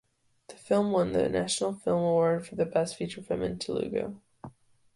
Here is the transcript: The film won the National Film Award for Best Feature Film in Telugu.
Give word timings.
The 0.47 0.55
film 0.55 0.91
won 0.93 1.11
the 1.11 1.29
National 1.29 1.73
Film 1.75 1.99
Award 2.01 2.47
for 2.47 2.55
Best 2.65 2.95
Feature 2.95 3.21
Film 3.21 3.43
in 3.43 3.59
Telugu. 3.59 4.19